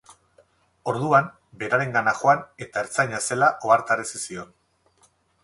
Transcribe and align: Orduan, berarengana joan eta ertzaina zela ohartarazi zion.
Orduan, 0.93 1.27
berarengana 1.63 2.13
joan 2.21 2.41
eta 2.67 2.85
ertzaina 2.87 3.21
zela 3.27 3.53
ohartarazi 3.69 4.25
zion. 4.25 4.53